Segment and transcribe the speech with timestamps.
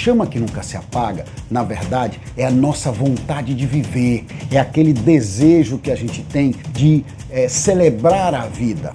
[0.00, 4.94] chama que nunca se apaga, na verdade, é a nossa vontade de viver, é aquele
[4.94, 8.94] desejo que a gente tem de é, celebrar a vida.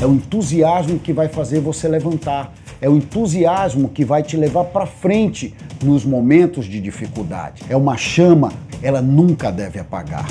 [0.00, 2.54] É o entusiasmo que vai fazer você levantar.
[2.80, 5.52] É o entusiasmo que vai te levar para frente
[5.84, 7.64] nos momentos de dificuldade.
[7.68, 10.26] É uma chama, ela nunca deve apagar.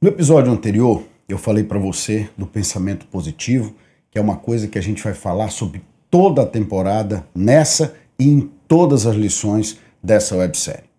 [0.00, 1.02] No episódio anterior,
[1.32, 3.74] eu falei para você do pensamento positivo,
[4.10, 8.28] que é uma coisa que a gente vai falar sobre toda a temporada, nessa e
[8.28, 10.90] em todas as lições dessa websérie.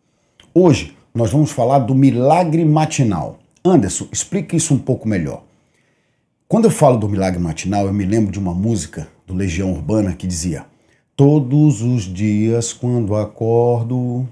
[0.54, 3.40] Hoje nós vamos falar do milagre matinal.
[3.64, 5.44] Anderson, explique isso um pouco melhor.
[6.48, 10.14] Quando eu falo do milagre matinal, eu me lembro de uma música do Legião Urbana
[10.14, 10.66] que dizia:
[11.16, 14.28] Todos os dias quando acordo,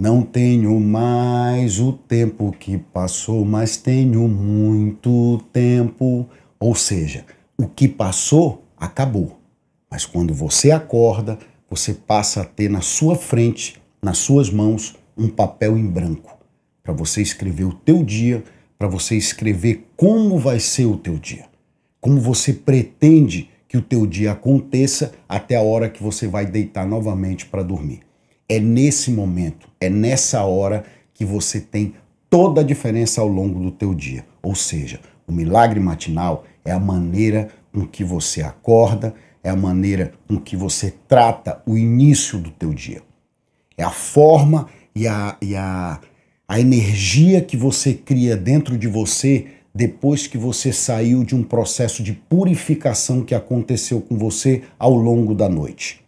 [0.00, 6.28] não tenho mais o tempo que passou, mas tenho muito tempo.
[6.60, 7.24] Ou seja,
[7.56, 9.38] o que passou acabou.
[9.90, 15.28] Mas quando você acorda, você passa a ter na sua frente, nas suas mãos, um
[15.28, 16.38] papel em branco
[16.88, 18.42] para você escrever o teu dia,
[18.78, 21.44] para você escrever como vai ser o teu dia.
[22.00, 26.86] Como você pretende que o teu dia aconteça até a hora que você vai deitar
[26.86, 28.07] novamente para dormir.
[28.48, 31.94] É nesse momento, é nessa hora que você tem
[32.30, 34.24] toda a diferença ao longo do teu dia.
[34.42, 40.12] Ou seja, o milagre matinal é a maneira com que você acorda, é a maneira
[40.26, 43.02] com que você trata o início do teu dia.
[43.76, 46.00] É a forma e a, e a,
[46.48, 52.02] a energia que você cria dentro de você depois que você saiu de um processo
[52.02, 56.07] de purificação que aconteceu com você ao longo da noite.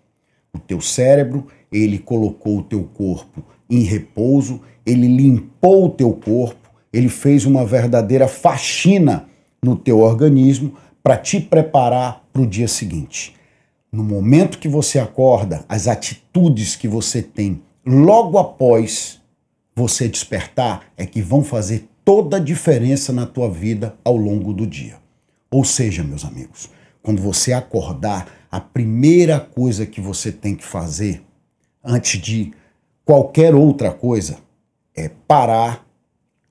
[0.53, 6.70] O teu cérebro ele colocou o teu corpo em repouso, ele limpou o teu corpo,
[6.92, 9.29] ele fez uma verdadeira faxina
[9.62, 13.34] no teu organismo para te preparar para o dia seguinte.
[13.92, 19.20] No momento que você acorda, as atitudes que você tem logo após
[19.74, 24.67] você despertar é que vão fazer toda a diferença na tua vida ao longo do
[24.67, 24.97] dia.
[25.51, 26.70] Ou seja, meus amigos,
[27.02, 31.22] quando você acordar, a primeira coisa que você tem que fazer
[31.84, 32.52] antes de
[33.05, 34.38] qualquer outra coisa,
[34.94, 35.86] é parar,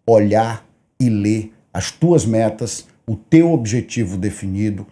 [0.05, 0.65] olhar
[0.99, 4.85] e ler as tuas metas, o teu objetivo definido,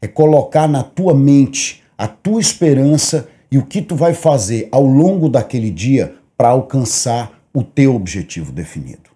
[0.00, 4.84] é colocar na tua mente a tua esperança e o que tu vai fazer ao
[4.84, 9.10] longo daquele dia para alcançar o teu objetivo definido.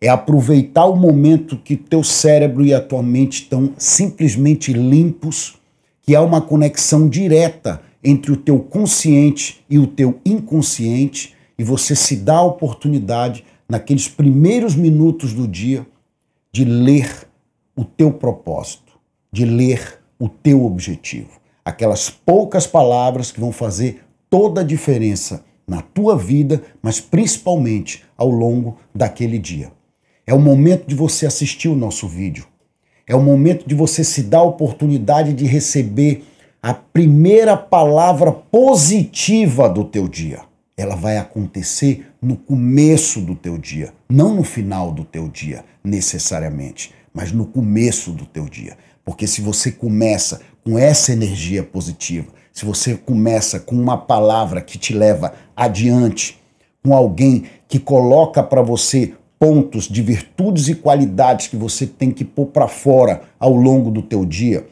[0.00, 5.58] É aproveitar o momento que teu cérebro e a tua mente estão simplesmente limpos,
[6.02, 11.96] que há uma conexão direta entre o teu consciente e o teu inconsciente e você
[11.96, 15.84] se dá a oportunidade, naqueles primeiros minutos do dia,
[16.52, 17.28] de ler
[17.76, 18.98] o teu propósito,
[19.32, 21.40] de ler o teu objetivo.
[21.64, 28.30] Aquelas poucas palavras que vão fazer toda a diferença na tua vida, mas principalmente ao
[28.30, 29.70] longo daquele dia.
[30.28, 32.46] É o momento de você assistir o nosso vídeo.
[33.06, 36.22] É o momento de você se dar a oportunidade de receber
[36.62, 40.40] a primeira palavra positiva do teu dia.
[40.76, 46.92] Ela vai acontecer no começo do teu dia, não no final do teu dia, necessariamente,
[47.14, 48.76] mas no começo do teu dia.
[49.06, 54.76] Porque se você começa com essa energia positiva, se você começa com uma palavra que
[54.76, 56.38] te leva adiante,
[56.84, 62.24] com alguém que coloca para você pontos de virtudes e qualidades que você tem que
[62.24, 64.66] pôr para fora ao longo do teu dia,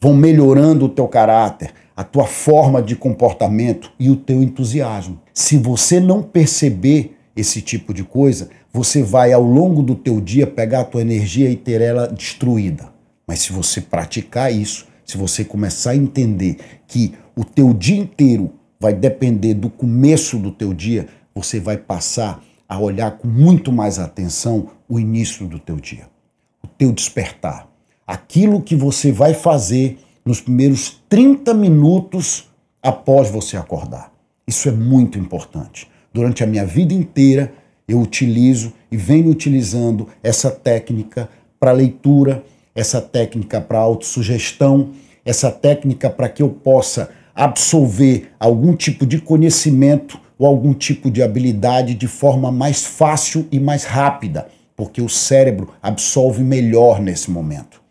[0.00, 5.20] vão melhorando o teu caráter, a tua forma de comportamento e o teu entusiasmo.
[5.32, 10.46] Se você não perceber esse tipo de coisa, você vai ao longo do teu dia
[10.46, 12.88] pegar a tua energia e ter ela destruída.
[13.26, 18.52] Mas se você praticar isso, se você começar a entender que o teu dia inteiro
[18.80, 23.98] vai depender do começo do teu dia, você vai passar a olhar com muito mais
[23.98, 26.08] atenção o início do teu dia,
[26.62, 27.68] o teu despertar
[28.06, 32.48] aquilo que você vai fazer nos primeiros 30 minutos
[32.82, 34.12] após você acordar.
[34.46, 35.88] Isso é muito importante.
[36.12, 37.52] Durante a minha vida inteira,
[37.88, 41.28] eu utilizo e venho utilizando essa técnica
[41.58, 44.90] para leitura, essa técnica para autossugestão,
[45.24, 51.22] essa técnica para que eu possa absorver algum tipo de conhecimento ou algum tipo de
[51.22, 57.82] habilidade de forma mais fácil e mais rápida, porque o cérebro absorve melhor nesse momento.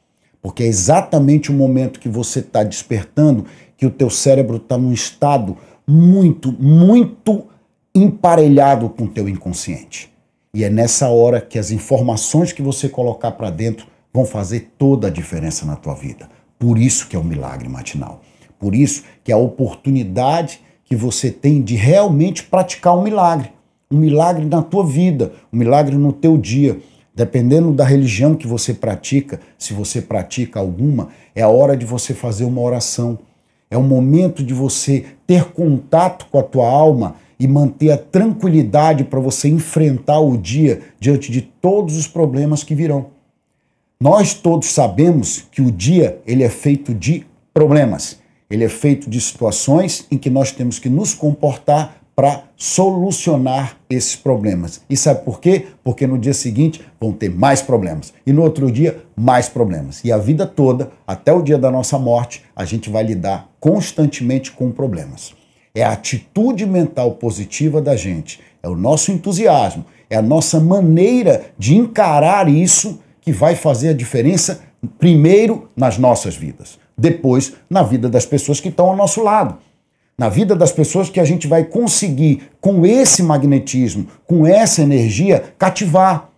[0.42, 3.46] Porque é exatamente o momento que você está despertando
[3.76, 5.58] que o teu cérebro está num estado
[5.88, 7.48] muito, muito
[7.94, 10.14] emparelhado com o teu inconsciente.
[10.54, 15.08] E é nessa hora que as informações que você colocar para dentro vão fazer toda
[15.08, 16.30] a diferença na tua vida.
[16.58, 18.22] Por isso que é o milagre matinal.
[18.58, 23.52] Por isso que é a oportunidade que você tem de realmente praticar um milagre.
[23.92, 26.80] Um milagre na tua vida, um milagre no teu dia.
[27.14, 32.14] Dependendo da religião que você pratica, se você pratica alguma, é a hora de você
[32.14, 33.18] fazer uma oração.
[33.70, 39.04] É o momento de você ter contato com a tua alma e manter a tranquilidade
[39.04, 43.08] para você enfrentar o dia diante de todos os problemas que virão.
[44.00, 48.20] Nós todos sabemos que o dia ele é feito de problemas.
[48.56, 54.16] Ele é feito de situações em que nós temos que nos comportar para solucionar esses
[54.16, 54.80] problemas.
[54.90, 55.66] E sabe por quê?
[55.84, 58.14] Porque no dia seguinte vão ter mais problemas.
[58.26, 60.02] E no outro dia, mais problemas.
[60.06, 64.54] E a vida toda, até o dia da nossa morte, a gente vai lidar constantemente
[64.54, 65.36] com problemas.
[65.76, 71.48] É a atitude mental positiva da gente, é o nosso entusiasmo, é a nossa maneira
[71.60, 74.62] de encarar isso que vai fazer a diferença,
[74.98, 79.58] primeiro nas nossas vidas, depois na vida das pessoas que estão ao nosso lado
[80.18, 85.44] na vida das pessoas que a gente vai conseguir, com esse magnetismo, com essa energia,
[85.58, 86.30] cativar.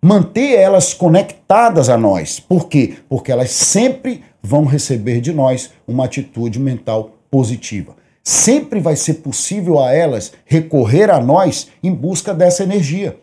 [0.00, 2.40] Manter elas conectadas a nós.
[2.40, 2.94] Por quê?
[3.08, 7.96] Porque elas sempre vão receber de nós uma atitude mental positiva.
[8.22, 13.18] Sempre vai ser possível a elas recorrer a nós em busca dessa energia.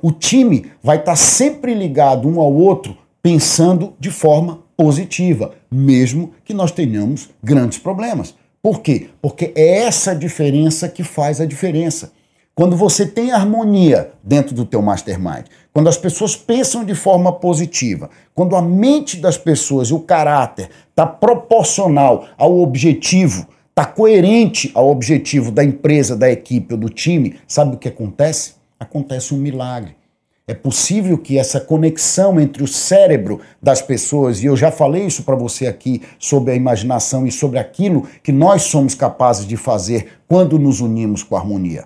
[0.00, 6.54] O time vai estar sempre ligado um ao outro, pensando de forma positiva, mesmo que
[6.54, 8.34] nós tenhamos grandes problemas.
[8.62, 9.08] Por quê?
[9.20, 12.12] Porque é essa diferença que faz a diferença.
[12.54, 18.10] Quando você tem harmonia dentro do teu mastermind, quando as pessoas pensam de forma positiva,
[18.34, 24.90] quando a mente das pessoas e o caráter está proporcional ao objetivo, está coerente ao
[24.90, 28.54] objetivo da empresa, da equipe ou do time, sabe o que acontece?
[28.80, 29.97] Acontece um milagre.
[30.48, 35.22] É possível que essa conexão entre o cérebro das pessoas, e eu já falei isso
[35.22, 40.08] para você aqui sobre a imaginação e sobre aquilo que nós somos capazes de fazer
[40.26, 41.84] quando nos unimos com a harmonia.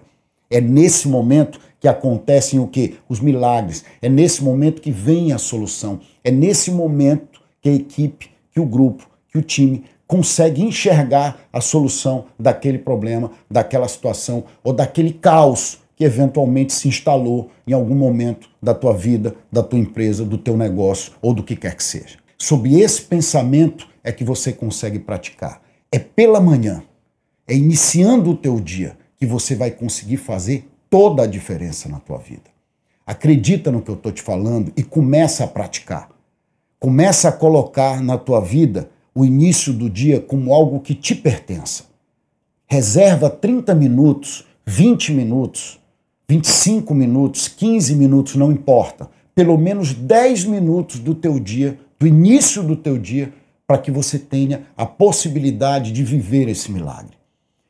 [0.49, 2.99] É nesse momento que acontecem o que?
[3.09, 3.85] Os milagres.
[4.01, 5.99] É nesse momento que vem a solução.
[6.23, 11.61] É nesse momento que a equipe, que o grupo, que o time consegue enxergar a
[11.61, 18.51] solução daquele problema, daquela situação ou daquele caos que eventualmente se instalou em algum momento
[18.61, 22.19] da tua vida, da tua empresa, do teu negócio ou do que quer que seja.
[22.37, 25.63] Sob esse pensamento é que você consegue praticar.
[25.93, 26.83] É pela manhã,
[27.47, 32.19] é iniciando o teu dia que você vai conseguir fazer toda a diferença na tua
[32.19, 32.51] vida.
[33.07, 36.09] Acredita no que eu estou te falando e começa a praticar.
[36.81, 41.85] Começa a colocar na tua vida o início do dia como algo que te pertença.
[42.67, 45.81] Reserva 30 minutos, 20 minutos
[46.29, 49.11] 25 minutos, 15 minutos, não importa.
[49.35, 53.33] Pelo menos 10 minutos do teu dia, do início do teu dia,
[53.67, 57.17] para que você tenha a possibilidade de viver esse milagre.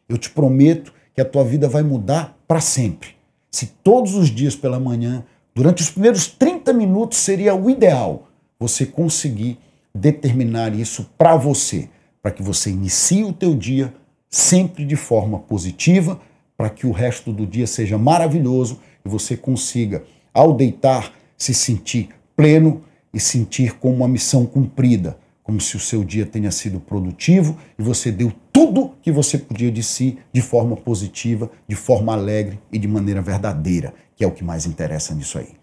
[0.08, 3.10] Eu te prometo que a tua vida vai mudar para sempre.
[3.50, 5.24] Se todos os dias pela manhã,
[5.54, 8.28] durante os primeiros 30 minutos seria o ideal,
[8.58, 9.58] você conseguir
[9.94, 11.88] determinar isso para você,
[12.22, 13.92] para que você inicie o teu dia
[14.28, 16.18] sempre de forma positiva,
[16.62, 22.10] para que o resto do dia seja maravilhoso e você consiga, ao deitar, se sentir
[22.36, 27.58] pleno e sentir como uma missão cumprida, como se o seu dia tenha sido produtivo
[27.76, 32.60] e você deu tudo que você podia de si de forma positiva, de forma alegre
[32.70, 35.56] e de maneira verdadeira, que é o que mais interessa nisso aí.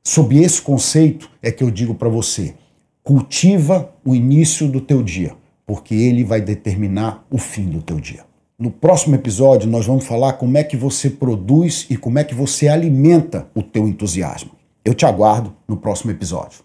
[0.00, 2.54] Sob esse conceito é que eu digo para você:
[3.02, 5.34] cultiva o início do teu dia,
[5.66, 8.29] porque ele vai determinar o fim do teu dia.
[8.60, 12.34] No próximo episódio, nós vamos falar como é que você produz e como é que
[12.34, 14.50] você alimenta o teu entusiasmo.
[14.84, 16.58] Eu te aguardo no próximo episódio.